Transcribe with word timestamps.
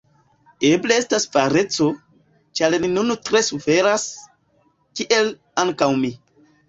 Eble 0.69 0.95
estas 1.01 1.27
vereco, 1.35 1.89
ĉar 2.61 2.73
li 2.77 2.91
nun 2.95 3.17
tre 3.29 3.43
suferas, 3.49 4.07
kiel 5.01 5.31
ankaŭ 5.67 5.91
mi. 6.05 6.11